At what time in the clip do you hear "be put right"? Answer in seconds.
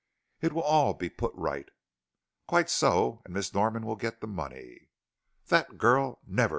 0.95-1.69